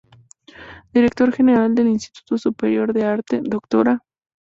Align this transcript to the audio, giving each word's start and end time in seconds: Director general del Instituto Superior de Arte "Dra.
Director 0.91 1.29
general 1.31 1.75
del 1.75 1.89
Instituto 1.89 2.35
Superior 2.39 2.91
de 2.91 3.05
Arte 3.05 3.39
"Dra. 3.43 4.01